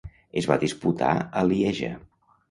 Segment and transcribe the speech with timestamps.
[0.41, 1.09] Es va disputar
[1.41, 1.91] a Lieja.